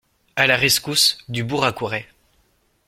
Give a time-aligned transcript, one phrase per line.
[0.35, 2.07] A la rescousse, Dubourg accourait.